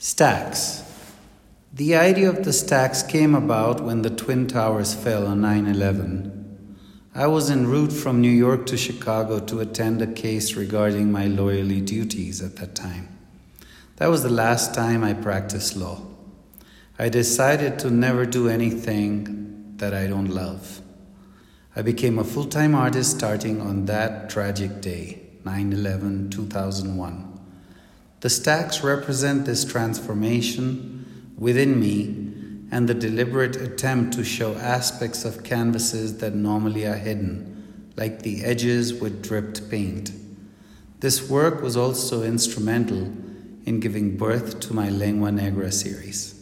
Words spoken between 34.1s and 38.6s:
to show aspects of canvases that normally are hidden, like the